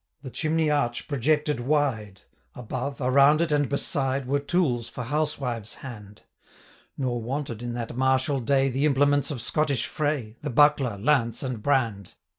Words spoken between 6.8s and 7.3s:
Nor